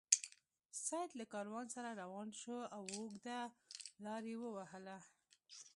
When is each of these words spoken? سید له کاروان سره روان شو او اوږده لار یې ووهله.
سید 0.85 1.09
له 1.19 1.25
کاروان 1.33 1.65
سره 1.75 1.89
روان 2.01 2.27
شو 2.41 2.57
او 2.75 2.83
اوږده 2.95 3.39
لار 4.03 4.23
یې 4.29 4.35
ووهله. 4.39 4.97